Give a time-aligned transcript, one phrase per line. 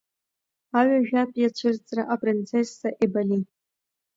[0.79, 3.41] Аҩажәатәи ацәырҵра апринцесса Еболи.